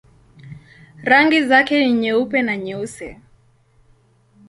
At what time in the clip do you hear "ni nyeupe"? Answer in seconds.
1.85-2.41